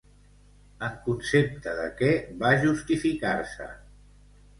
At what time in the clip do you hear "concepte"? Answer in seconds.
1.09-1.75